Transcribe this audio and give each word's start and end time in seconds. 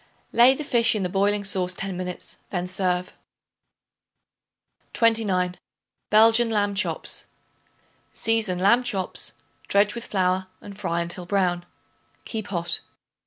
Lay 0.31 0.55
the 0.55 0.63
fish 0.63 0.95
in 0.95 1.03
the 1.03 1.09
boiling 1.09 1.43
sauce 1.43 1.75
ten 1.75 1.95
minutes; 1.95 2.39
then 2.49 2.65
serve. 2.65 3.15
29. 4.93 5.57
Belgian 6.09 6.49
Lamb 6.49 6.73
Chops. 6.73 7.27
Season 8.11 8.57
lamb 8.57 8.81
chops; 8.83 9.33
dredge 9.67 9.93
with 9.93 10.05
flour 10.07 10.47
and 10.59 10.75
fry 10.75 11.01
until 11.01 11.27
brown; 11.27 11.65
keep 12.25 12.47
hot. 12.47 12.79